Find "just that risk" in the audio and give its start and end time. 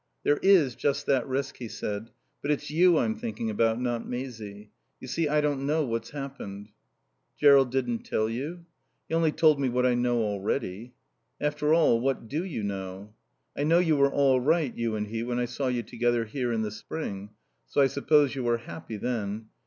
0.73-1.57